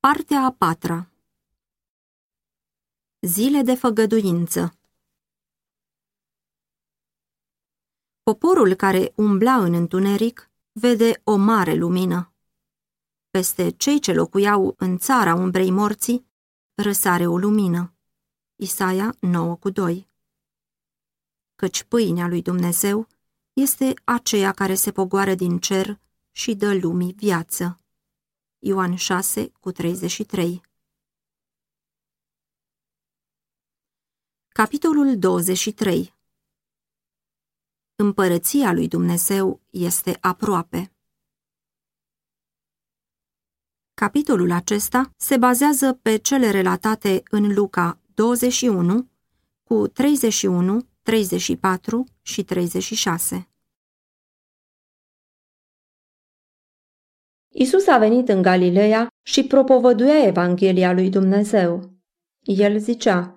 Partea 0.00 0.40
a 0.44 0.52
patra 0.52 1.10
Zile 3.20 3.62
de 3.62 3.74
făgăduință 3.74 4.78
Poporul 8.22 8.74
care 8.74 9.12
umbla 9.16 9.56
în 9.56 9.74
întuneric 9.74 10.50
vede 10.72 11.20
o 11.24 11.36
mare 11.36 11.74
lumină. 11.74 12.32
Peste 13.30 13.70
cei 13.70 13.98
ce 13.98 14.12
locuiau 14.12 14.74
în 14.78 14.98
țara 14.98 15.34
umbrei 15.34 15.70
morții, 15.70 16.26
răsare 16.74 17.26
o 17.26 17.38
lumină. 17.38 17.94
Isaia 18.56 19.16
9 19.20 19.56
cu 19.56 19.70
2 19.70 20.08
Căci 21.54 21.82
pâinea 21.82 22.28
lui 22.28 22.42
Dumnezeu 22.42 23.06
este 23.52 23.94
aceea 24.04 24.52
care 24.52 24.74
se 24.74 24.92
pogoară 24.92 25.34
din 25.34 25.58
cer 25.58 26.00
și 26.30 26.54
dă 26.54 26.74
lumii 26.74 27.12
viață. 27.12 27.79
Ioan 28.62 28.96
6 28.96 29.52
cu 29.60 29.72
33 29.72 30.62
Capitolul 34.48 35.18
23 35.18 36.14
Împărăția 37.94 38.72
lui 38.72 38.88
Dumnezeu 38.88 39.60
este 39.70 40.18
aproape. 40.20 40.92
Capitolul 43.94 44.50
acesta 44.50 45.14
se 45.16 45.36
bazează 45.36 45.92
pe 45.92 46.16
cele 46.16 46.50
relatate 46.50 47.22
în 47.30 47.54
Luca 47.54 48.00
21 48.14 49.08
cu 49.62 49.86
31, 49.86 50.88
34 51.02 52.04
și 52.22 52.44
36. 52.44 53.49
Isus 57.54 57.86
a 57.86 57.98
venit 57.98 58.28
în 58.28 58.42
Galileea 58.42 59.06
și 59.26 59.46
propovăduia 59.46 60.26
Evanghelia 60.26 60.92
lui 60.92 61.10
Dumnezeu. 61.10 61.90
El 62.42 62.78
zicea, 62.78 63.36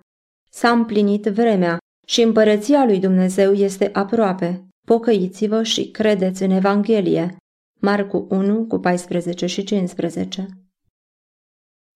S-a 0.51 0.70
împlinit 0.70 1.24
vremea 1.24 1.77
și 2.07 2.21
împărăția 2.21 2.85
lui 2.85 2.99
Dumnezeu 2.99 3.54
este 3.54 3.90
aproape. 3.93 4.68
Pocăiți-vă 4.87 5.63
și 5.63 5.91
credeți 5.91 6.43
în 6.43 6.49
Evanghelie. 6.49 7.37
Marcu 7.79 8.27
1 8.29 8.65
cu 8.65 8.79
14 8.79 9.46
și 9.46 9.63
15 9.63 10.48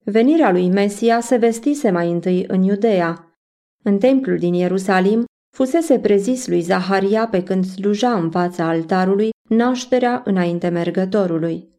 Venirea 0.04 0.52
lui 0.52 0.70
Mesia 0.70 1.20
se 1.20 1.36
vestise 1.36 1.90
mai 1.90 2.12
întâi 2.12 2.46
în 2.48 2.64
Iudeea. 2.64 3.38
În 3.84 3.98
templul 3.98 4.38
din 4.38 4.54
Ierusalim 4.54 5.26
fusese 5.56 6.00
prezis 6.00 6.48
lui 6.48 6.62
Zaharia 6.62 7.28
pe 7.28 7.44
când 7.44 7.66
sluja 7.66 8.14
în 8.14 8.32
fața 8.32 8.68
altarului 8.68 9.30
nașterea 9.50 10.22
înainte 10.26 10.70
mergătorului. 10.70 11.77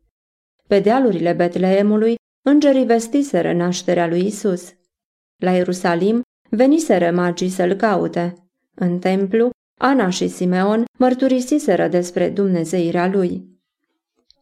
Pe 0.68 0.80
dealurile 0.80 1.32
Betleemului, 1.32 2.14
îngerii 2.42 2.84
vestiseră 2.84 3.52
nașterea 3.52 4.06
lui 4.06 4.26
Isus. 4.26 4.74
La 5.36 5.50
Ierusalim 5.50 6.22
veniseră 6.50 7.10
magii 7.10 7.48
să-l 7.48 7.74
caute. 7.74 8.34
În 8.74 8.98
templu, 8.98 9.50
Ana 9.80 10.08
și 10.08 10.28
Simeon 10.28 10.84
mărturisiseră 10.98 11.88
despre 11.88 12.30
dumnezeirea 12.30 13.06
lui. 13.06 13.46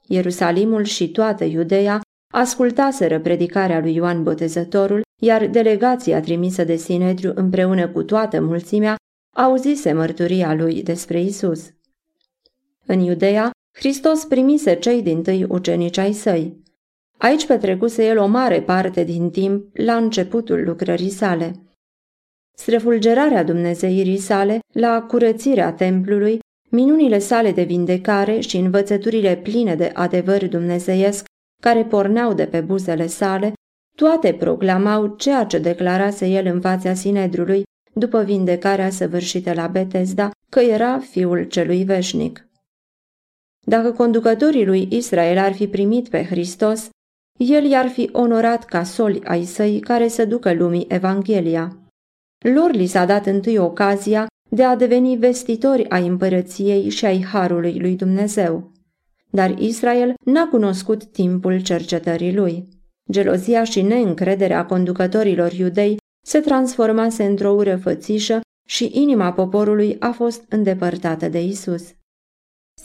Ierusalimul 0.06 0.84
și 0.84 1.10
toată 1.10 1.44
Iudeea 1.44 2.00
ascultaseră 2.32 3.20
predicarea 3.20 3.80
lui 3.80 3.94
Ioan 3.94 4.22
Botezătorul, 4.22 5.02
iar 5.20 5.46
delegația 5.46 6.20
trimisă 6.20 6.64
de 6.64 6.76
Sinedriu 6.76 7.32
împreună 7.34 7.88
cu 7.88 8.02
toată 8.02 8.40
mulțimea 8.40 8.96
auzise 9.36 9.92
mărturia 9.92 10.54
lui 10.54 10.82
despre 10.82 11.20
Isus. 11.20 11.70
În 12.86 13.00
Iudeea, 13.00 13.50
Hristos 13.78 14.24
primise 14.24 14.74
cei 14.74 15.02
din 15.02 15.22
tâi 15.22 15.44
ucenici 15.48 15.98
ai 15.98 16.12
săi. 16.12 16.62
Aici 17.18 17.46
petrecuse 17.46 18.06
el 18.06 18.18
o 18.18 18.26
mare 18.26 18.62
parte 18.62 19.04
din 19.04 19.30
timp 19.30 19.76
la 19.76 19.96
începutul 19.96 20.64
lucrării 20.64 21.10
sale. 21.10 21.52
Strefulgerarea 22.54 23.44
Dumnezeirii 23.44 24.18
sale, 24.18 24.58
la 24.72 25.02
curățirea 25.02 25.72
templului, 25.72 26.38
minunile 26.70 27.18
sale 27.18 27.52
de 27.52 27.62
vindecare 27.62 28.40
și 28.40 28.56
învățăturile 28.56 29.36
pline 29.36 29.74
de 29.74 29.90
adevăr 29.94 30.46
dumnezeiesc 30.48 31.24
care 31.62 31.84
porneau 31.84 32.34
de 32.34 32.46
pe 32.46 32.60
buzele 32.60 33.06
sale, 33.06 33.52
toate 33.96 34.34
proclamau 34.34 35.06
ceea 35.06 35.44
ce 35.44 35.58
declarase 35.58 36.26
el 36.26 36.46
în 36.46 36.60
fața 36.60 36.94
Sinedrului 36.94 37.62
după 37.92 38.22
vindecarea 38.22 38.90
săvârșită 38.90 39.52
la 39.52 39.66
Betesda, 39.66 40.30
că 40.50 40.60
era 40.60 40.98
fiul 40.98 41.44
celui 41.44 41.84
veșnic. 41.84 42.45
Dacă 43.68 43.92
conducătorii 43.92 44.66
lui 44.66 44.88
Israel 44.90 45.38
ar 45.38 45.52
fi 45.52 45.66
primit 45.66 46.08
pe 46.08 46.24
Hristos, 46.24 46.88
el 47.38 47.64
i-ar 47.64 47.88
fi 47.88 48.08
onorat 48.12 48.64
ca 48.64 48.82
soli 48.82 49.20
ai 49.24 49.44
săi 49.44 49.80
care 49.80 50.08
să 50.08 50.24
ducă 50.24 50.52
lumii 50.52 50.86
Evanghelia. 50.88 51.76
Lor 52.38 52.70
li 52.70 52.86
s-a 52.86 53.04
dat 53.04 53.26
întâi 53.26 53.58
ocazia 53.58 54.26
de 54.50 54.64
a 54.64 54.76
deveni 54.76 55.16
vestitori 55.16 55.88
ai 55.88 56.06
împărăției 56.06 56.88
și 56.88 57.04
ai 57.04 57.24
harului 57.24 57.78
lui 57.80 57.96
Dumnezeu. 57.96 58.72
Dar 59.30 59.58
Israel 59.58 60.14
n-a 60.24 60.48
cunoscut 60.48 61.04
timpul 61.04 61.62
cercetării 61.62 62.34
lui. 62.34 62.68
Gelozia 63.10 63.64
și 63.64 63.82
neîncrederea 63.82 64.66
conducătorilor 64.66 65.52
iudei 65.52 65.96
se 66.26 66.40
transformase 66.40 67.24
într-o 67.24 67.50
ură 67.50 67.76
fățișă 67.76 68.40
și 68.68 68.90
inima 68.92 69.32
poporului 69.32 69.96
a 69.98 70.10
fost 70.10 70.44
îndepărtată 70.48 71.28
de 71.28 71.42
Isus. 71.42 71.95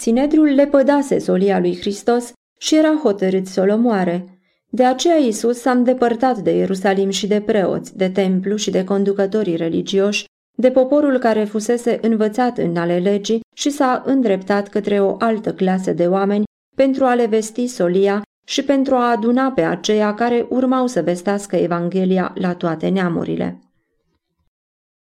Sinedriul 0.02 0.48
le 0.48 0.66
pădase 0.66 1.20
solia 1.20 1.60
lui 1.60 1.78
Hristos 1.80 2.32
și 2.60 2.78
era 2.78 3.00
hotărât 3.04 3.48
să 3.48 3.66
o 3.70 3.74
omoare. 3.74 4.40
De 4.70 4.84
aceea 4.84 5.16
Isus 5.16 5.60
s-a 5.60 5.72
îndepărtat 5.72 6.38
de 6.38 6.52
Ierusalim 6.52 7.10
și 7.10 7.28
de 7.28 7.42
preoți, 7.42 7.98
de 7.98 8.10
templu 8.10 8.56
și 8.56 8.72
de 8.72 8.84
conducătorii 8.84 9.56
religioși, 9.56 10.26
de 10.58 10.72
poporul 10.72 11.18
care 11.18 11.44
fusese 11.44 11.98
învățat 12.02 12.58
în 12.58 12.76
ale 12.76 12.98
legii 12.98 13.40
și 13.56 13.70
s-a 13.70 14.04
îndreptat 14.06 14.68
către 14.68 15.02
o 15.02 15.16
altă 15.20 15.54
clasă 15.54 15.94
de 15.94 16.08
oameni 16.08 16.44
pentru 16.76 17.06
a 17.06 17.14
le 17.14 17.26
vesti 17.26 17.68
solia 17.68 18.22
și 18.48 18.64
pentru 18.64 18.96
a 18.96 19.12
aduna 19.12 19.52
pe 19.52 19.62
aceia 19.62 20.14
care 20.14 20.46
urmau 20.50 20.88
să 20.88 21.02
vestească 21.02 21.56
Evanghelia 21.56 22.34
la 22.36 22.56
toate 22.56 22.88
neamurile. 22.88 23.60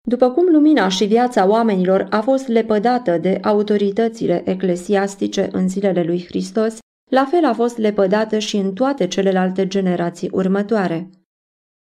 După 0.09 0.31
cum 0.31 0.53
lumina 0.53 0.89
și 0.89 1.05
viața 1.05 1.47
oamenilor 1.47 2.07
a 2.11 2.21
fost 2.21 2.47
lepădată 2.47 3.19
de 3.19 3.39
autoritățile 3.43 4.43
eclesiastice 4.45 5.49
în 5.53 5.69
zilele 5.69 6.03
lui 6.03 6.25
Hristos, 6.25 6.79
la 7.11 7.25
fel 7.25 7.45
a 7.45 7.53
fost 7.53 7.79
lepădată 7.79 8.39
și 8.39 8.57
în 8.57 8.73
toate 8.73 9.07
celelalte 9.07 9.67
generații 9.67 10.31
următoare. 10.33 11.11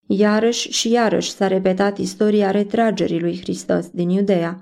Iarăși 0.08 0.72
și 0.72 0.92
iarăși 0.92 1.31
s-a 1.31 1.48
repetat 1.48 1.98
istoria 1.98 2.52
retragerii 2.52 3.19
lui 3.19 3.40
Hristos 3.42 3.90
din 3.90 4.09
Iudea. 4.09 4.62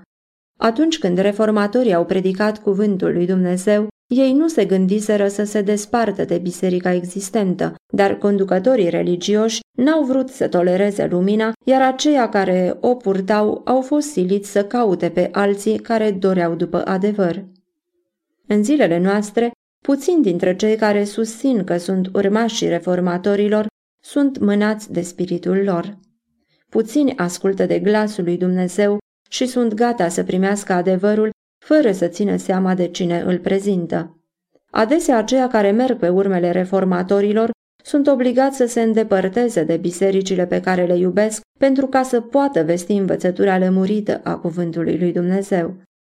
Atunci 0.58 0.98
când 0.98 1.18
reformatorii 1.18 1.94
au 1.94 2.04
predicat 2.04 2.62
cuvântul 2.62 3.12
lui 3.12 3.26
Dumnezeu, 3.26 3.88
ei 4.08 4.32
nu 4.32 4.48
se 4.48 4.64
gândiseră 4.64 5.28
să 5.28 5.44
se 5.44 5.60
despartă 5.62 6.24
de 6.24 6.38
biserica 6.38 6.92
existentă, 6.92 7.74
dar 7.92 8.18
conducătorii 8.18 8.88
religioși 8.88 9.60
n-au 9.76 10.04
vrut 10.04 10.28
să 10.28 10.48
tolereze 10.48 11.06
lumina, 11.06 11.52
iar 11.64 11.82
aceia 11.82 12.28
care 12.28 12.76
o 12.80 12.94
purtau 12.94 13.62
au 13.64 13.80
fost 13.80 14.10
siliți 14.10 14.50
să 14.50 14.64
caute 14.64 15.08
pe 15.10 15.28
alții 15.32 15.78
care 15.78 16.10
doreau 16.10 16.54
după 16.54 16.84
adevăr. 16.84 17.44
În 18.46 18.64
zilele 18.64 18.98
noastre, 18.98 19.50
puțini 19.84 20.22
dintre 20.22 20.56
cei 20.56 20.76
care 20.76 21.04
susțin 21.04 21.64
că 21.64 21.76
sunt 21.76 22.10
urmașii 22.12 22.68
reformatorilor 22.68 23.66
sunt 24.02 24.38
mânați 24.38 24.92
de 24.92 25.00
spiritul 25.00 25.56
lor. 25.56 25.98
Puțini 26.68 27.16
ascultă 27.16 27.66
de 27.66 27.78
glasul 27.78 28.24
lui 28.24 28.36
Dumnezeu 28.36 28.98
și 29.30 29.46
sunt 29.46 29.74
gata 29.74 30.08
să 30.08 30.24
primească 30.24 30.72
adevărul 30.72 31.30
fără 31.68 31.92
să 31.92 32.06
țină 32.06 32.36
seama 32.36 32.74
de 32.74 32.88
cine 32.88 33.20
îl 33.20 33.38
prezintă. 33.38 34.18
Adesea 34.70 35.16
aceia 35.16 35.48
care 35.48 35.70
merg 35.70 35.98
pe 35.98 36.08
urmele 36.08 36.50
reformatorilor 36.50 37.50
sunt 37.84 38.06
obligați 38.06 38.56
să 38.56 38.66
se 38.66 38.82
îndepărteze 38.82 39.64
de 39.64 39.76
bisericile 39.76 40.46
pe 40.46 40.60
care 40.60 40.86
le 40.86 40.96
iubesc 40.96 41.40
pentru 41.58 41.86
ca 41.86 42.02
să 42.02 42.20
poată 42.20 42.62
vesti 42.62 42.92
învățătura 42.92 43.58
lămurită 43.58 44.20
a 44.24 44.36
cuvântului 44.36 44.98
lui 44.98 45.12
Dumnezeu. 45.12 45.74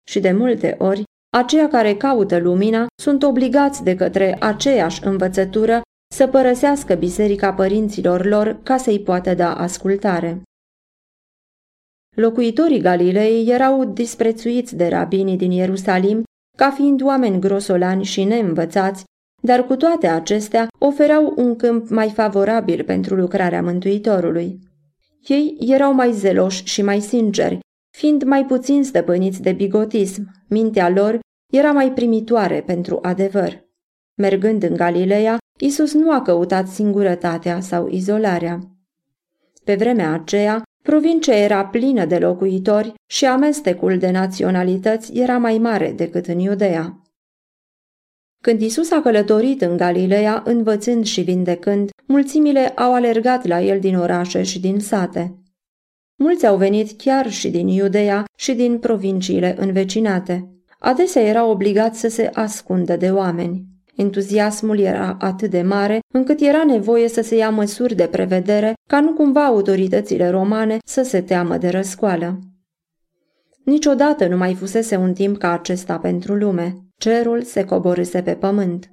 Și 0.09 0.19
de 0.19 0.31
multe 0.31 0.75
ori, 0.79 1.03
aceia 1.37 1.67
care 1.67 1.95
caută 1.95 2.37
lumina 2.37 2.87
sunt 3.01 3.23
obligați 3.23 3.83
de 3.83 3.95
către 3.95 4.37
aceeași 4.39 5.05
învățătură 5.05 5.81
să 6.13 6.27
părăsească 6.27 6.93
biserica 6.93 7.53
părinților 7.53 8.25
lor 8.25 8.59
ca 8.63 8.77
să-i 8.77 8.99
poată 8.99 9.33
da 9.33 9.53
ascultare. 9.53 10.41
Locuitorii 12.15 12.81
Galilei 12.81 13.47
erau 13.47 13.85
disprețuiți 13.85 14.75
de 14.75 14.87
rabinii 14.87 15.37
din 15.37 15.51
Ierusalim 15.51 16.23
ca 16.57 16.71
fiind 16.71 17.01
oameni 17.01 17.39
grosolani 17.39 18.03
și 18.03 18.23
neînvățați, 18.23 19.03
dar 19.43 19.65
cu 19.65 19.75
toate 19.75 20.07
acestea 20.07 20.67
oferau 20.79 21.33
un 21.35 21.55
câmp 21.55 21.89
mai 21.89 22.09
favorabil 22.09 22.83
pentru 22.83 23.15
lucrarea 23.15 23.61
Mântuitorului. 23.61 24.59
Ei 25.27 25.57
erau 25.59 25.93
mai 25.93 26.11
zeloși 26.11 26.63
și 26.65 26.81
mai 26.81 26.99
sinceri, 26.99 27.59
fiind 27.97 28.23
mai 28.23 28.45
puțin 28.45 28.83
stăpâniți 28.83 29.41
de 29.41 29.51
bigotism, 29.51 30.31
mintea 30.47 30.89
lor 30.89 31.19
era 31.53 31.71
mai 31.71 31.93
primitoare 31.93 32.61
pentru 32.61 32.99
adevăr. 33.01 33.69
Mergând 34.15 34.63
în 34.63 34.75
Galileea, 34.75 35.37
Isus 35.59 35.93
nu 35.93 36.11
a 36.11 36.21
căutat 36.21 36.67
singurătatea 36.67 37.59
sau 37.59 37.87
izolarea. 37.87 38.59
Pe 39.63 39.75
vremea 39.75 40.13
aceea, 40.13 40.63
provincia 40.81 41.35
era 41.35 41.65
plină 41.65 42.05
de 42.05 42.17
locuitori 42.17 42.93
și 43.05 43.25
amestecul 43.25 43.97
de 43.97 44.11
naționalități 44.11 45.13
era 45.13 45.37
mai 45.37 45.57
mare 45.57 45.91
decât 45.91 46.25
în 46.25 46.39
Iudea. 46.39 47.01
Când 48.43 48.61
Isus 48.61 48.91
a 48.91 49.01
călătorit 49.01 49.61
în 49.61 49.77
Galileea, 49.77 50.43
învățând 50.45 51.05
și 51.05 51.21
vindecând, 51.21 51.89
mulțimile 52.05 52.67
au 52.67 52.93
alergat 52.93 53.45
la 53.45 53.61
el 53.61 53.79
din 53.79 53.97
orașe 53.97 54.43
și 54.43 54.59
din 54.59 54.79
sate. 54.79 55.35
Mulți 56.15 56.45
au 56.45 56.57
venit 56.57 57.01
chiar 57.01 57.31
și 57.31 57.49
din 57.49 57.67
Iudea 57.67 58.23
și 58.37 58.53
din 58.53 58.79
provinciile 58.79 59.55
învecinate. 59.57 60.49
Adesea 60.79 61.21
era 61.21 61.45
obligat 61.45 61.95
să 61.95 62.07
se 62.07 62.29
ascundă 62.33 62.97
de 62.97 63.11
oameni. 63.11 63.70
Entuziasmul 64.01 64.79
era 64.79 65.17
atât 65.19 65.49
de 65.49 65.61
mare 65.61 65.99
încât 66.13 66.39
era 66.39 66.63
nevoie 66.63 67.07
să 67.07 67.21
se 67.21 67.35
ia 67.35 67.49
măsuri 67.49 67.95
de 67.95 68.07
prevedere 68.07 68.73
ca 68.89 68.99
nu 68.99 69.13
cumva 69.13 69.45
autoritățile 69.45 70.29
romane 70.29 70.77
să 70.85 71.01
se 71.01 71.21
teamă 71.21 71.57
de 71.57 71.69
răscoală. 71.69 72.39
Niciodată 73.63 74.27
nu 74.27 74.37
mai 74.37 74.55
fusese 74.55 74.95
un 74.95 75.13
timp 75.13 75.37
ca 75.37 75.51
acesta 75.51 75.99
pentru 75.99 76.35
lume. 76.35 76.75
Cerul 76.97 77.41
se 77.41 77.65
coborâse 77.65 78.21
pe 78.21 78.35
pământ. 78.35 78.91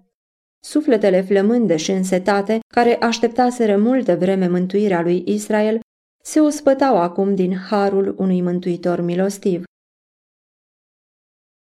Sufletele 0.61 1.21
flămânde 1.23 1.77
și 1.77 1.91
însetate, 1.91 2.59
care 2.75 2.97
așteptaseră 2.97 3.77
multă 3.77 4.17
vreme 4.17 4.49
mântuirea 4.49 5.03
lui 5.03 5.23
Israel, 5.27 5.81
se 6.23 6.41
ospătau 6.41 6.97
acum 6.97 7.35
din 7.35 7.57
harul 7.57 8.15
unui 8.19 8.43
mântuitor 8.43 9.01
milostiv. 9.01 9.63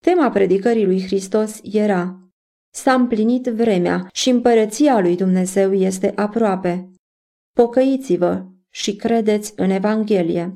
Tema 0.05 0.31
predicării 0.31 0.85
lui 0.85 1.03
Hristos 1.03 1.61
era 1.63 2.26
S-a 2.77 2.93
împlinit 2.93 3.47
vremea 3.47 4.09
și 4.13 4.31
împărăția 4.31 5.01
lui 5.01 5.17
Dumnezeu 5.17 5.73
este 5.73 6.13
aproape. 6.15 6.91
Pocăiți-vă 7.53 8.45
și 8.71 8.97
credeți 8.97 9.53
în 9.57 9.71
Evanghelie. 9.71 10.53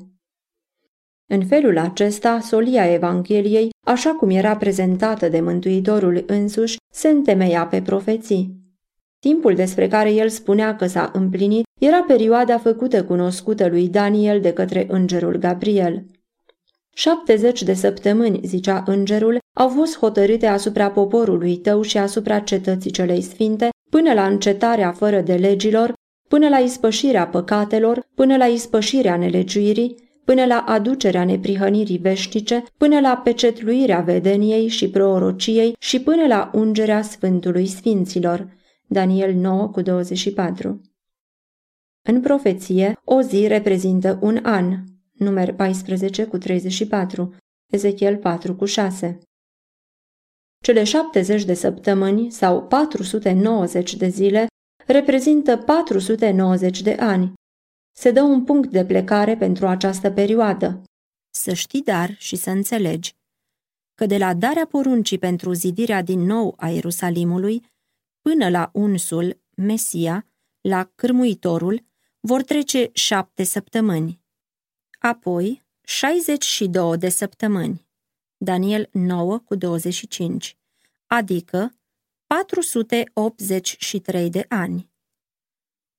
În 1.27 1.45
felul 1.45 1.77
acesta, 1.77 2.39
solia 2.39 2.93
Evangheliei, 2.93 3.69
așa 3.85 4.09
cum 4.11 4.29
era 4.29 4.57
prezentată 4.57 5.29
de 5.29 5.39
Mântuitorul 5.39 6.23
însuși, 6.27 6.77
se 6.93 7.07
întemeia 7.07 7.67
pe 7.67 7.81
profeții. 7.81 8.55
Timpul 9.19 9.55
despre 9.55 9.87
care 9.87 10.11
el 10.11 10.29
spunea 10.29 10.75
că 10.75 10.87
s-a 10.87 11.11
împlinit 11.13 11.65
era 11.79 12.03
perioada 12.03 12.57
făcută 12.57 13.03
cunoscută 13.03 13.67
lui 13.67 13.89
Daniel 13.89 14.41
de 14.41 14.53
către 14.53 14.85
îngerul 14.89 15.35
Gabriel. 15.35 16.05
70 16.93 17.63
de 17.63 17.73
săptămâni, 17.73 18.39
zicea 18.43 18.83
îngerul, 18.87 19.37
au 19.57 19.69
fost 19.69 19.97
hotărâte 19.97 20.47
asupra 20.47 20.91
poporului 20.91 21.57
tău 21.57 21.81
și 21.81 21.97
asupra 21.97 22.39
cetății 22.39 22.91
celei 22.91 23.21
sfinte, 23.21 23.69
până 23.89 24.13
la 24.13 24.25
încetarea 24.25 24.91
fără 24.91 25.21
de 25.21 25.35
legilor, 25.35 25.93
până 26.27 26.49
la 26.49 26.57
ispășirea 26.57 27.27
păcatelor, 27.27 28.07
până 28.15 28.37
la 28.37 28.45
ispășirea 28.45 29.17
nelegiuirii, 29.17 29.95
până 30.25 30.45
la 30.45 30.57
aducerea 30.67 31.25
neprihănirii 31.25 31.97
veșnice, 31.97 32.63
până 32.77 32.99
la 32.99 33.17
pecetluirea 33.23 33.99
vedeniei 33.99 34.67
și 34.67 34.89
prorociei 34.89 35.75
și 35.79 36.01
până 36.01 36.27
la 36.27 36.51
ungerea 36.53 37.01
Sfântului 37.01 37.67
Sfinților. 37.67 38.47
Daniel 38.87 39.33
9 39.33 39.67
cu 39.67 39.81
24 39.81 40.81
În 42.01 42.21
profeție, 42.21 42.97
o 43.03 43.21
zi 43.21 43.47
reprezintă 43.47 44.19
un 44.21 44.39
an, 44.43 44.77
numer 45.21 45.53
14 45.53 46.25
cu 46.25 46.37
34, 46.37 47.35
Ezechiel 47.73 48.17
4 48.17 48.55
cu 48.55 48.65
6. 48.65 49.19
Cele 50.63 50.83
70 50.83 51.43
de 51.43 51.53
săptămâni 51.53 52.31
sau 52.31 52.67
490 52.67 53.95
de 53.95 54.07
zile 54.07 54.47
reprezintă 54.87 55.57
490 55.57 56.81
de 56.81 56.93
ani. 56.93 57.33
Se 57.97 58.11
dă 58.11 58.21
un 58.21 58.43
punct 58.43 58.71
de 58.71 58.85
plecare 58.85 59.37
pentru 59.37 59.67
această 59.67 60.11
perioadă. 60.11 60.81
Să 61.33 61.53
știi 61.53 61.81
dar 61.81 62.15
și 62.17 62.35
să 62.35 62.49
înțelegi 62.49 63.11
că 63.95 64.05
de 64.05 64.17
la 64.17 64.33
darea 64.33 64.65
poruncii 64.65 65.17
pentru 65.17 65.53
zidirea 65.53 66.01
din 66.01 66.19
nou 66.19 66.53
a 66.57 66.67
Ierusalimului 66.69 67.65
până 68.21 68.49
la 68.49 68.69
unsul, 68.73 69.41
Mesia, 69.55 70.27
la 70.61 70.91
cârmuitorul, 70.95 71.85
vor 72.19 72.43
trece 72.43 72.89
șapte 72.93 73.43
săptămâni 73.43 74.20
apoi 75.01 75.63
62 75.81 76.97
de 76.97 77.09
săptămâni, 77.09 77.87
Daniel 78.37 78.89
9 78.91 79.37
cu 79.37 79.55
25, 79.55 80.57
adică 81.05 81.75
483 82.27 84.29
de 84.29 84.45
ani. 84.49 84.89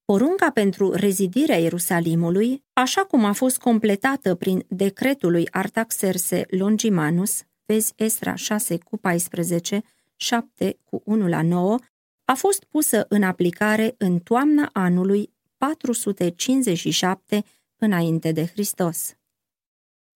Porunca 0.04 0.50
pentru 0.50 0.90
rezidirea 0.90 1.58
Ierusalimului, 1.58 2.64
așa 2.72 3.04
cum 3.04 3.24
a 3.24 3.32
fost 3.32 3.58
completată 3.58 4.34
prin 4.34 4.64
decretul 4.68 5.30
lui 5.30 5.48
Artaxerse 5.50 6.44
Longimanus, 6.48 7.42
vezi 7.64 7.92
Esra 7.96 8.34
6 8.34 8.78
cu 8.78 8.96
14, 8.96 9.82
7 10.16 10.78
cu 10.84 11.02
1 11.04 11.28
la 11.28 11.42
9, 11.42 11.78
a 12.24 12.34
fost 12.34 12.64
pusă 12.64 13.06
în 13.08 13.22
aplicare 13.22 13.94
în 13.98 14.18
toamna 14.18 14.70
anului 14.72 15.32
457 15.56 17.44
înainte 17.82 18.32
de 18.32 18.46
Hristos. 18.46 19.14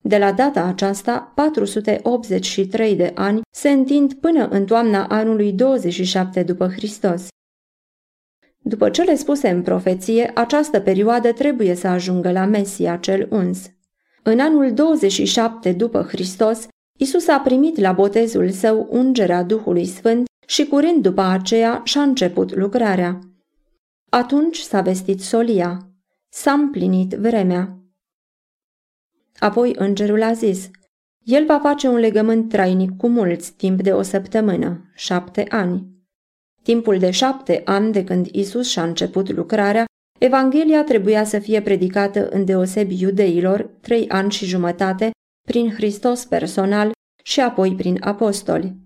De 0.03 0.19
la 0.19 0.33
data 0.33 0.63
aceasta, 0.63 1.33
483 1.35 2.97
de 2.97 3.13
ani 3.15 3.41
se 3.51 3.71
întind 3.71 4.15
până 4.15 4.49
în 4.49 4.67
toamna 4.67 5.07
anului 5.07 5.53
27 5.53 6.43
după 6.43 6.69
Hristos. 6.69 7.29
După 8.59 8.91
cele 8.91 9.15
spuse 9.15 9.49
în 9.49 9.63
profeție, 9.63 10.31
această 10.35 10.81
perioadă 10.81 11.33
trebuie 11.33 11.75
să 11.75 11.87
ajungă 11.87 12.33
la 12.33 12.45
Mesia 12.45 12.97
cel 12.97 13.29
uns. 13.31 13.71
În 14.23 14.41
anul 14.41 14.75
27 14.75 15.73
după 15.73 16.03
Hristos, 16.03 16.67
Isus 16.99 17.29
a 17.29 17.41
primit 17.41 17.79
la 17.79 17.93
botezul 17.93 18.51
său 18.51 18.89
ungerea 18.91 19.43
Duhului 19.43 19.87
Sfânt 19.87 20.25
și 20.47 20.67
curând 20.67 21.03
după 21.03 21.23
aceea 21.23 21.81
și-a 21.85 22.03
început 22.03 22.55
lucrarea. 22.55 23.19
Atunci 24.11 24.59
s-a 24.59 24.81
vestit 24.81 25.21
solia. 25.21 25.91
S-a 26.29 26.53
împlinit 26.53 27.13
vremea. 27.13 27.79
Apoi 29.39 29.75
îngerul 29.79 30.23
a 30.23 30.33
zis, 30.33 30.71
el 31.25 31.47
va 31.47 31.59
face 31.59 31.89
un 31.89 31.97
legământ 31.97 32.49
trainic 32.49 32.97
cu 32.97 33.09
mulți 33.09 33.53
timp 33.53 33.83
de 33.83 33.93
o 33.93 34.03
săptămână, 34.03 34.91
șapte 34.95 35.45
ani. 35.49 35.95
Timpul 36.63 36.99
de 36.99 37.11
șapte 37.11 37.63
ani 37.65 37.93
de 37.93 38.05
când 38.05 38.27
Isus 38.27 38.69
și-a 38.69 38.83
început 38.83 39.31
lucrarea, 39.31 39.85
Evanghelia 40.19 40.85
trebuia 40.85 41.25
să 41.25 41.39
fie 41.39 41.63
predicată 41.63 42.29
în 42.29 42.45
deosebi 42.45 43.01
iudeilor 43.01 43.63
trei 43.81 44.09
ani 44.09 44.31
și 44.31 44.45
jumătate, 44.45 45.11
prin 45.49 45.71
Hristos 45.71 46.25
personal 46.25 46.91
și 47.23 47.41
apoi 47.41 47.75
prin 47.75 47.97
apostoli. 48.01 48.77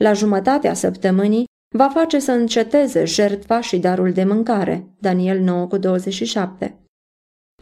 La 0.00 0.12
jumătatea 0.12 0.74
săptămânii 0.74 1.44
va 1.74 1.88
face 1.88 2.18
să 2.18 2.32
înceteze 2.32 3.04
jertfa 3.04 3.60
și 3.60 3.78
darul 3.78 4.12
de 4.12 4.24
mâncare, 4.24 4.86
Daniel 4.98 5.40
9 5.40 5.66
cu 5.66 5.76
27. 5.76 6.80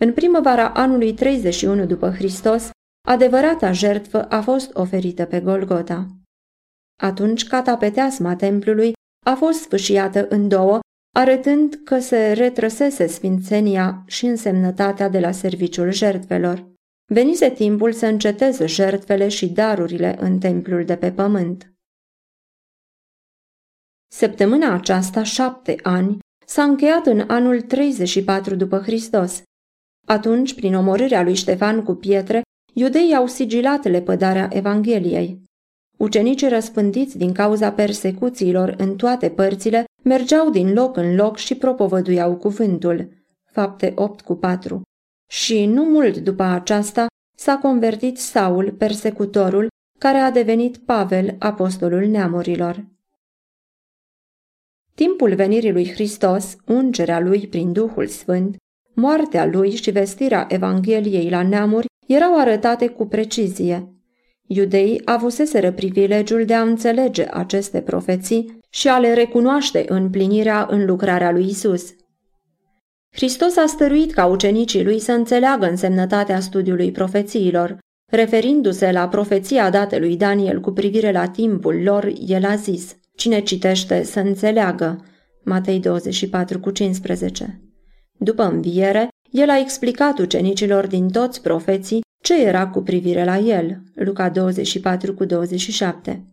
În 0.00 0.12
primăvara 0.12 0.68
anului 0.68 1.14
31 1.14 1.86
după 1.86 2.10
Hristos, 2.10 2.70
adevărata 3.08 3.72
jertfă 3.72 4.24
a 4.24 4.40
fost 4.40 4.74
oferită 4.74 5.24
pe 5.24 5.40
Golgota. 5.40 6.06
Atunci 7.02 7.46
catapeteasma 7.46 8.36
templului 8.36 8.92
a 9.26 9.34
fost 9.34 9.60
sfâșiată 9.60 10.26
în 10.28 10.48
două, 10.48 10.80
arătând 11.16 11.80
că 11.84 11.98
se 11.98 12.32
retrăsese 12.32 13.06
sfințenia 13.06 14.02
și 14.06 14.26
însemnătatea 14.26 15.08
de 15.08 15.20
la 15.20 15.30
serviciul 15.30 15.92
jertfelor. 15.92 16.72
Venise 17.12 17.50
timpul 17.50 17.92
să 17.92 18.06
înceteze 18.06 18.66
jertfele 18.66 19.28
și 19.28 19.48
darurile 19.48 20.16
în 20.20 20.38
templul 20.38 20.84
de 20.84 20.96
pe 20.96 21.12
pământ. 21.12 21.73
Săptămâna 24.16 24.74
aceasta, 24.74 25.22
șapte 25.22 25.76
ani, 25.82 26.18
s-a 26.46 26.62
încheiat 26.62 27.06
în 27.06 27.24
anul 27.26 27.60
34 27.60 28.54
după 28.54 28.78
Hristos. 28.78 29.42
Atunci, 30.06 30.54
prin 30.54 30.74
omorârea 30.74 31.22
lui 31.22 31.34
Ștefan 31.34 31.82
cu 31.82 31.94
pietre, 31.94 32.42
iudeii 32.74 33.14
au 33.14 33.26
sigilat 33.26 33.84
lepădarea 33.84 34.48
Evangheliei. 34.52 35.42
Ucenicii 35.98 36.48
răspândiți 36.48 37.18
din 37.18 37.32
cauza 37.32 37.72
persecuțiilor 37.72 38.74
în 38.78 38.96
toate 38.96 39.30
părțile 39.30 39.84
mergeau 40.02 40.50
din 40.50 40.72
loc 40.72 40.96
în 40.96 41.14
loc 41.14 41.36
și 41.36 41.54
propovăduiau 41.54 42.36
cuvântul. 42.36 43.08
Fapte 43.50 43.92
8 43.94 44.20
cu 44.20 44.34
4. 44.34 44.82
Și 45.30 45.66
nu 45.66 45.84
mult 45.84 46.16
după 46.18 46.42
aceasta 46.42 47.06
s-a 47.36 47.58
convertit 47.58 48.18
Saul, 48.18 48.72
persecutorul, 48.72 49.68
care 49.98 50.18
a 50.18 50.30
devenit 50.30 50.76
Pavel, 50.76 51.36
apostolul 51.38 52.06
neamurilor. 52.06 52.92
Timpul 54.94 55.34
venirii 55.34 55.72
lui 55.72 55.90
Hristos, 55.92 56.56
ungerea 56.66 57.20
lui 57.20 57.46
prin 57.46 57.72
Duhul 57.72 58.06
Sfânt, 58.06 58.56
moartea 58.94 59.46
lui 59.46 59.70
și 59.70 59.90
vestirea 59.90 60.46
Evangheliei 60.48 61.30
la 61.30 61.42
neamuri 61.42 61.86
erau 62.06 62.38
arătate 62.38 62.86
cu 62.86 63.06
precizie. 63.06 63.88
Iudeii 64.46 65.00
avuseseră 65.04 65.72
privilegiul 65.72 66.44
de 66.44 66.54
a 66.54 66.62
înțelege 66.62 67.26
aceste 67.30 67.80
profeții 67.80 68.58
și 68.70 68.88
a 68.88 68.98
le 68.98 69.14
recunoaște 69.14 69.84
împlinirea 69.88 70.66
în 70.70 70.84
lucrarea 70.84 71.30
lui 71.30 71.46
Isus. 71.48 71.94
Hristos 73.10 73.56
a 73.56 73.66
stăruit 73.66 74.12
ca 74.12 74.26
ucenicii 74.26 74.84
lui 74.84 74.98
să 74.98 75.12
înțeleagă 75.12 75.66
însemnătatea 75.66 76.40
studiului 76.40 76.90
profețiilor. 76.90 77.78
Referindu-se 78.10 78.92
la 78.92 79.08
profeția 79.08 79.70
dată 79.70 79.98
lui 79.98 80.16
Daniel 80.16 80.60
cu 80.60 80.70
privire 80.70 81.12
la 81.12 81.28
timpul 81.28 81.82
lor, 81.82 82.12
el 82.26 82.44
a 82.44 82.54
zis, 82.54 82.96
Cine 83.16 83.40
citește 83.40 84.02
să 84.02 84.20
înțeleagă. 84.20 85.04
Matei 85.44 85.80
24 85.80 86.60
cu 86.60 86.70
15. 86.70 87.60
După 88.18 88.42
înviere, 88.42 89.08
el 89.30 89.50
a 89.50 89.58
explicat 89.58 90.18
ucenicilor 90.18 90.86
din 90.86 91.08
toți 91.08 91.42
profeții 91.42 92.00
ce 92.22 92.42
era 92.42 92.68
cu 92.68 92.82
privire 92.82 93.24
la 93.24 93.38
el. 93.38 93.82
Luca 93.94 94.28
24 94.28 95.14
cu 95.14 95.24
27. 95.24 96.24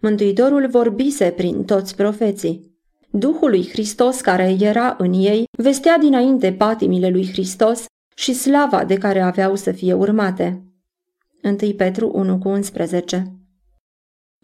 Mântuitorul 0.00 0.68
vorbise 0.68 1.30
prin 1.30 1.64
toți 1.64 1.96
profeții. 1.96 2.76
Duhul 3.10 3.50
lui 3.50 3.68
Hristos 3.68 4.20
care 4.20 4.56
era 4.60 4.94
în 4.98 5.12
ei 5.12 5.44
vestea 5.58 5.98
dinainte 5.98 6.52
patimile 6.52 7.08
lui 7.08 7.28
Hristos 7.28 7.84
și 8.16 8.32
slava 8.32 8.84
de 8.84 8.94
care 8.94 9.20
aveau 9.20 9.54
să 9.54 9.72
fie 9.72 9.92
urmate. 9.92 10.62
1 11.42 11.72
Petru 11.76 12.10
1 12.14 12.38
cu 12.38 12.48
11 12.48 13.37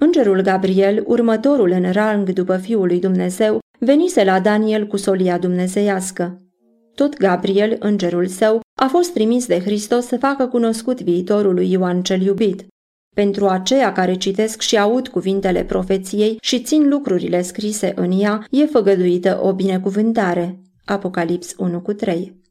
Îngerul 0.05 0.41
Gabriel, 0.41 1.03
următorul 1.07 1.71
în 1.71 1.93
rang 1.93 2.33
după 2.33 2.57
Fiul 2.57 2.87
lui 2.87 3.01
Dumnezeu, 3.01 3.59
venise 3.79 4.25
la 4.25 4.41
Daniel 4.41 4.87
cu 4.87 4.97
solia 4.97 5.39
dumnezeiască. 5.39 6.43
Tot 6.95 7.17
Gabriel, 7.17 7.77
îngerul 7.79 8.27
său, 8.27 8.61
a 8.81 8.87
fost 8.87 9.13
trimis 9.13 9.47
de 9.47 9.61
Hristos 9.61 10.07
să 10.07 10.17
facă 10.17 10.47
cunoscut 10.47 11.01
viitorul 11.01 11.55
lui 11.55 11.71
Ioan 11.71 12.03
cel 12.03 12.21
iubit. 12.21 12.67
Pentru 13.15 13.47
aceia 13.47 13.93
care 13.93 14.15
citesc 14.15 14.61
și 14.61 14.79
aud 14.79 15.09
cuvintele 15.09 15.65
profeției 15.65 16.39
și 16.41 16.63
țin 16.63 16.89
lucrurile 16.89 17.43
scrise 17.43 17.93
în 17.97 18.21
ea, 18.21 18.47
e 18.51 18.65
făgăduită 18.65 19.41
o 19.43 19.53
binecuvântare. 19.53 20.59
Apocalips 20.85 21.55
1 21.59 21.81
cu 21.81 21.93
3 21.93 22.44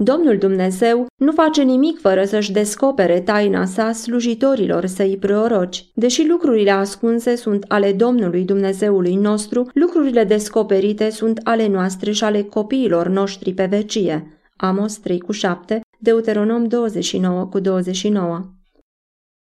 Domnul 0.00 0.38
Dumnezeu 0.38 1.06
nu 1.16 1.32
face 1.32 1.62
nimic 1.62 2.00
fără 2.00 2.24
să-și 2.24 2.52
descopere 2.52 3.20
taina 3.20 3.64
sa 3.64 3.92
slujitorilor 3.92 4.86
săi 4.86 5.16
proroci. 5.20 5.84
Deși 5.94 6.26
lucrurile 6.26 6.70
ascunse 6.70 7.34
sunt 7.34 7.64
ale 7.68 7.92
Domnului 7.92 8.44
Dumnezeului 8.44 9.14
nostru, 9.14 9.70
lucrurile 9.74 10.24
descoperite 10.24 11.10
sunt 11.10 11.40
ale 11.42 11.68
noastre 11.68 12.10
și 12.10 12.24
ale 12.24 12.42
copiilor 12.42 13.08
noștri 13.08 13.52
pe 13.52 13.64
vecie. 13.64 14.40
Amos 14.56 14.96
3 14.96 15.20
cu 15.20 15.32
7, 15.32 15.80
Deuteronom 15.98 16.66
29 16.66 17.44
cu 17.44 17.58
29. 17.58 18.40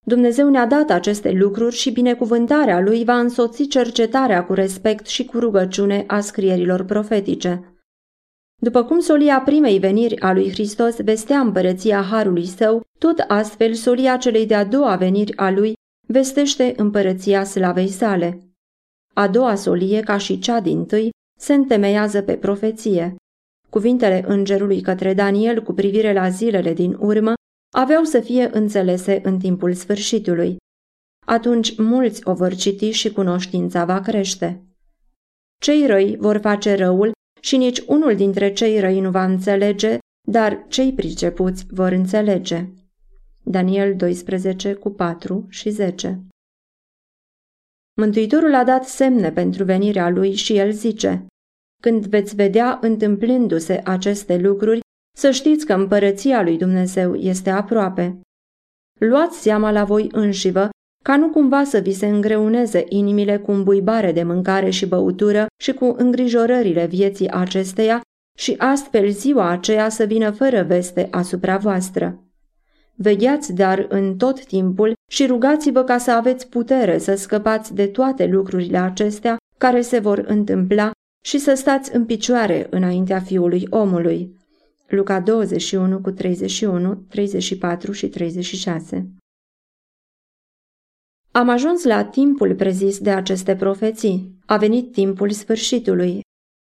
Dumnezeu 0.06 0.48
ne-a 0.48 0.66
dat 0.66 0.90
aceste 0.90 1.30
lucruri 1.30 1.74
și 1.74 1.90
binecuvântarea 1.90 2.80
Lui 2.80 3.04
va 3.04 3.18
însoți 3.18 3.62
cercetarea 3.62 4.44
cu 4.44 4.52
respect 4.52 5.06
și 5.06 5.24
cu 5.24 5.38
rugăciune 5.38 6.04
a 6.06 6.20
scrierilor 6.20 6.84
profetice. 6.84 7.69
După 8.62 8.84
cum 8.84 9.00
solia 9.00 9.40
primei 9.40 9.78
veniri 9.78 10.20
a 10.20 10.32
lui 10.32 10.50
Hristos 10.50 10.96
vestea 10.96 11.40
împărăția 11.40 12.02
Harului 12.02 12.46
Său, 12.46 12.82
tot 12.98 13.18
astfel 13.18 13.74
solia 13.74 14.16
celei 14.16 14.46
de-a 14.46 14.64
doua 14.64 14.96
veniri 14.96 15.36
a 15.36 15.50
Lui 15.50 15.72
vestește 16.06 16.74
împărăția 16.76 17.44
slavei 17.44 17.88
sale. 17.88 18.38
A 19.14 19.28
doua 19.28 19.54
solie, 19.54 20.00
ca 20.00 20.18
și 20.18 20.38
cea 20.38 20.60
din 20.60 20.86
tâi, 20.86 21.10
se 21.38 21.54
întemeiază 21.54 22.22
pe 22.22 22.36
profeție. 22.36 23.14
Cuvintele 23.70 24.24
îngerului 24.26 24.80
către 24.80 25.14
Daniel 25.14 25.62
cu 25.62 25.72
privire 25.72 26.12
la 26.12 26.28
zilele 26.28 26.72
din 26.72 26.96
urmă 27.00 27.32
aveau 27.74 28.04
să 28.04 28.20
fie 28.20 28.50
înțelese 28.52 29.20
în 29.24 29.38
timpul 29.38 29.74
sfârșitului. 29.74 30.56
Atunci 31.26 31.76
mulți 31.76 32.28
o 32.28 32.34
vor 32.34 32.54
citi 32.54 32.90
și 32.90 33.12
cunoștința 33.12 33.84
va 33.84 34.00
crește. 34.00 34.64
Cei 35.60 35.86
răi 35.86 36.16
vor 36.18 36.38
face 36.38 36.74
răul 36.74 37.12
și 37.40 37.56
nici 37.56 37.78
unul 37.86 38.16
dintre 38.16 38.52
cei 38.52 38.80
răi 38.80 39.00
nu 39.00 39.10
va 39.10 39.24
înțelege, 39.24 39.98
dar 40.28 40.64
cei 40.68 40.92
pricepuți 40.92 41.66
vor 41.70 41.92
înțelege. 41.92 42.68
Daniel 43.42 43.96
12 43.96 44.74
cu 44.74 44.90
4 44.90 45.46
și 45.48 45.70
10 45.70 46.20
Mântuitorul 48.00 48.54
a 48.54 48.64
dat 48.64 48.84
semne 48.84 49.32
pentru 49.32 49.64
venirea 49.64 50.08
lui 50.08 50.34
și 50.34 50.56
el 50.56 50.72
zice, 50.72 51.26
Când 51.82 52.06
veți 52.06 52.34
vedea 52.34 52.78
întâmplându-se 52.82 53.80
aceste 53.84 54.36
lucruri, 54.38 54.80
să 55.16 55.30
știți 55.30 55.66
că 55.66 55.72
împărăția 55.72 56.42
lui 56.42 56.58
Dumnezeu 56.58 57.14
este 57.14 57.50
aproape. 57.50 58.20
Luați 59.00 59.40
seama 59.42 59.70
la 59.70 59.84
voi 59.84 60.08
înșivă 60.12 60.68
ca 61.10 61.16
nu 61.16 61.28
cumva 61.28 61.64
să 61.64 61.78
vi 61.78 61.92
se 61.92 62.06
îngreuneze 62.06 62.84
inimile 62.88 63.38
cu 63.38 63.52
îmbuibare 63.52 64.12
de 64.12 64.22
mâncare 64.22 64.70
și 64.70 64.86
băutură 64.86 65.46
și 65.62 65.72
cu 65.72 65.94
îngrijorările 65.98 66.86
vieții 66.86 67.30
acesteia 67.30 68.00
și 68.38 68.54
astfel 68.58 69.08
ziua 69.08 69.48
aceea 69.48 69.88
să 69.88 70.04
vină 70.04 70.30
fără 70.30 70.62
veste 70.62 71.08
asupra 71.10 71.56
voastră. 71.56 72.24
Vegheați 72.94 73.52
dar 73.52 73.86
în 73.88 74.16
tot 74.16 74.44
timpul 74.44 74.92
și 75.10 75.26
rugați-vă 75.26 75.82
ca 75.82 75.98
să 75.98 76.10
aveți 76.10 76.48
putere 76.48 76.98
să 76.98 77.14
scăpați 77.14 77.74
de 77.74 77.86
toate 77.86 78.26
lucrurile 78.26 78.78
acestea 78.78 79.36
care 79.58 79.80
se 79.80 79.98
vor 79.98 80.24
întâmpla 80.26 80.90
și 81.24 81.38
să 81.38 81.54
stați 81.54 81.94
în 81.94 82.04
picioare 82.04 82.66
înaintea 82.70 83.20
fiului 83.20 83.66
omului. 83.70 84.36
Luca 84.88 85.20
21 85.20 86.00
cu 86.00 86.10
31, 86.10 87.04
34 87.08 87.92
și 87.92 88.08
36 88.08 89.19
am 91.32 91.48
ajuns 91.48 91.84
la 91.84 92.04
timpul 92.04 92.54
prezis 92.54 92.98
de 92.98 93.10
aceste 93.10 93.56
profeții. 93.56 94.38
A 94.46 94.56
venit 94.56 94.92
timpul 94.92 95.30
sfârșitului. 95.30 96.20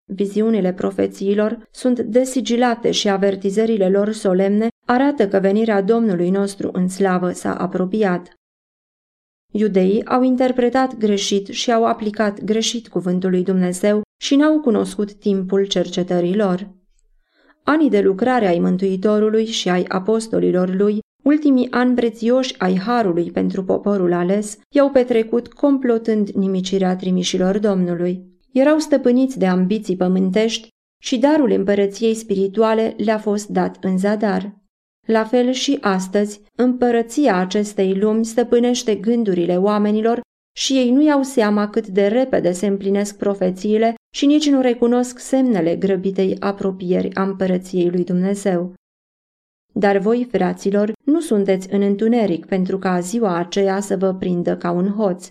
Viziunile 0.05 0.73
profețiilor 0.73 1.67
sunt 1.71 1.99
desigilate 1.99 2.91
și 2.91 3.09
avertizările 3.09 3.89
lor 3.89 4.11
solemne 4.11 4.67
arată 4.85 5.27
că 5.27 5.39
venirea 5.39 5.81
Domnului 5.81 6.29
nostru 6.29 6.69
în 6.73 6.87
slavă 6.87 7.31
s-a 7.31 7.55
apropiat. 7.55 8.33
Iudeii 9.51 10.05
au 10.05 10.23
interpretat 10.23 10.97
greșit 10.97 11.47
și 11.47 11.71
au 11.71 11.85
aplicat 11.85 12.43
greșit 12.43 12.87
cuvântul 12.87 13.29
lui 13.29 13.43
Dumnezeu 13.43 14.01
și 14.21 14.35
n-au 14.35 14.59
cunoscut 14.59 15.13
timpul 15.13 15.65
cercetării 15.65 16.35
lor. 16.35 16.69
Anii 17.63 17.89
de 17.89 18.01
lucrare 18.01 18.47
ai 18.47 18.59
Mântuitorului 18.59 19.45
și 19.45 19.69
ai 19.69 19.83
apostolilor 19.83 20.75
lui 20.75 20.99
Ultimii 21.23 21.71
ani 21.71 21.95
prețioși 21.95 22.55
ai 22.57 22.77
Harului 22.77 23.31
pentru 23.31 23.63
poporul 23.63 24.13
ales 24.13 24.57
i-au 24.75 24.89
petrecut 24.89 25.53
complotând 25.53 26.29
nimicirea 26.29 26.95
trimișilor 26.95 27.57
Domnului. 27.57 28.23
Erau 28.51 28.77
stăpâniți 28.77 29.39
de 29.39 29.47
ambiții 29.47 29.95
pământești 29.95 30.67
și 31.01 31.17
darul 31.17 31.51
împărăției 31.51 32.13
spirituale 32.13 32.95
le-a 32.97 33.17
fost 33.17 33.47
dat 33.47 33.77
în 33.81 33.97
zadar. 33.97 34.57
La 35.07 35.23
fel 35.23 35.51
și 35.51 35.77
astăzi, 35.81 36.41
împărăția 36.55 37.35
acestei 37.35 37.95
lumi 37.95 38.25
stăpânește 38.25 38.95
gândurile 38.95 39.57
oamenilor 39.57 40.19
și 40.57 40.73
ei 40.73 40.91
nu 40.91 41.01
iau 41.01 41.23
seama 41.23 41.69
cât 41.69 41.87
de 41.87 42.07
repede 42.07 42.51
se 42.51 42.67
împlinesc 42.67 43.17
profețiile 43.17 43.93
și 44.15 44.25
nici 44.25 44.49
nu 44.49 44.61
recunosc 44.61 45.19
semnele 45.19 45.75
grăbitei 45.75 46.35
apropieri 46.39 47.15
a 47.15 47.23
împărăției 47.23 47.89
lui 47.89 48.03
Dumnezeu. 48.03 48.73
Dar 49.79 49.97
voi, 49.97 50.27
fraților, 50.31 50.91
nu 51.03 51.19
sunteți 51.19 51.73
în 51.73 51.81
întuneric 51.81 52.45
pentru 52.45 52.77
ca 52.79 52.99
ziua 52.99 53.35
aceea 53.35 53.79
să 53.79 53.97
vă 53.97 54.13
prindă 54.13 54.57
ca 54.57 54.71
un 54.71 54.87
hoț. 54.87 55.29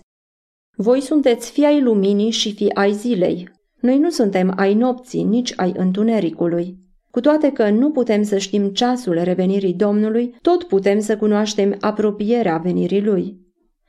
Voi 0.75 1.01
sunteți 1.01 1.51
fii 1.51 1.65
ai 1.65 1.81
luminii 1.81 2.31
și 2.31 2.53
fii 2.53 2.73
ai 2.73 2.93
zilei. 2.93 3.49
Noi 3.79 3.97
nu 3.97 4.09
suntem 4.09 4.53
ai 4.55 4.73
nopții, 4.73 5.23
nici 5.23 5.53
ai 5.55 5.73
întunericului. 5.77 6.77
Cu 7.11 7.19
toate 7.19 7.51
că 7.51 7.69
nu 7.69 7.91
putem 7.91 8.23
să 8.23 8.37
știm 8.37 8.67
ceasul 8.67 9.23
revenirii 9.23 9.73
Domnului, 9.73 10.35
tot 10.41 10.63
putem 10.63 10.99
să 10.99 11.17
cunoaștem 11.17 11.75
apropierea 11.79 12.57
venirii 12.57 13.03
Lui. 13.03 13.37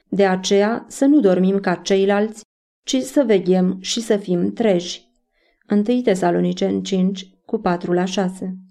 De 0.09 0.26
aceea 0.26 0.85
să 0.88 1.05
nu 1.05 1.21
dormim 1.21 1.61
ca 1.61 1.75
ceilalți, 1.75 2.43
ci 2.85 2.97
să 2.97 3.23
veghem 3.26 3.79
și 3.81 4.00
să 4.00 4.17
fim 4.17 4.52
treji. 4.52 5.09
1 5.71 6.00
Tesaloniceni 6.02 6.83
5, 6.83 7.31
cu 7.45 7.59
4 7.59 7.93
la 7.93 8.05
6 8.05 8.69